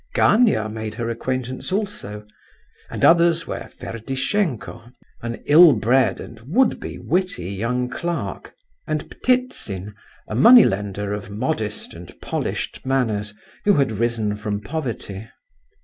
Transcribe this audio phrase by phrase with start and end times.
[0.15, 2.25] Gania made her acquaintance also,
[2.89, 8.55] and others were Ferdishenko, an ill bred, and would be witty, young clerk,
[8.87, 9.93] and Ptitsin,
[10.27, 15.27] a money lender of modest and polished manners, who had risen from poverty.